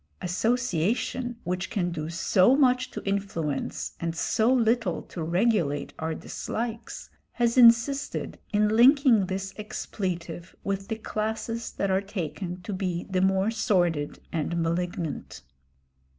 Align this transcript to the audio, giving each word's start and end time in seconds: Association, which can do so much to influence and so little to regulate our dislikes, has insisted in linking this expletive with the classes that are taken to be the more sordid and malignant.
Association, 0.19 1.35
which 1.43 1.69
can 1.69 1.91
do 1.91 2.09
so 2.09 2.55
much 2.55 2.89
to 2.89 3.03
influence 3.07 3.93
and 3.99 4.15
so 4.15 4.51
little 4.51 5.03
to 5.03 5.21
regulate 5.21 5.93
our 5.99 6.15
dislikes, 6.15 7.11
has 7.33 7.55
insisted 7.55 8.39
in 8.51 8.67
linking 8.69 9.27
this 9.27 9.53
expletive 9.57 10.55
with 10.63 10.87
the 10.87 10.95
classes 10.95 11.71
that 11.73 11.91
are 11.91 12.01
taken 12.01 12.59
to 12.63 12.73
be 12.73 13.05
the 13.11 13.21
more 13.21 13.51
sordid 13.51 14.17
and 14.33 14.59
malignant. 14.59 15.43